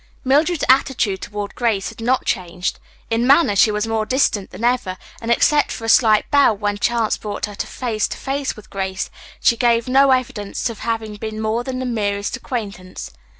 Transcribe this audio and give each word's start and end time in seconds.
Mildred's 0.23 0.63
attitude 0.67 1.21
toward 1.21 1.53
Grace 1.53 1.89
had 1.89 2.01
not 2.01 2.25
changed. 2.25 2.79
In 3.11 3.27
manner 3.27 3.55
she 3.55 3.69
was 3.69 3.85
more 3.85 4.03
distant 4.03 4.49
than 4.49 4.63
ever, 4.63 4.97
and 5.21 5.29
except 5.29 5.71
for 5.71 5.85
a 5.85 5.89
slight 5.89 6.25
bow 6.31 6.53
when 6.53 6.79
chance 6.79 7.17
brought 7.17 7.45
her 7.45 7.53
face 7.53 8.07
to 8.07 8.17
face 8.17 8.55
with 8.55 8.71
Grace, 8.71 9.11
she 9.39 9.55
gave 9.55 9.87
no 9.87 10.09
other 10.09 10.21
evidence 10.21 10.71
of 10.71 10.79
having 10.79 11.17
been 11.17 11.39
more 11.39 11.63
than 11.63 11.77
the 11.77 11.85
merest 11.85 12.35
acquaintance. 12.35 13.11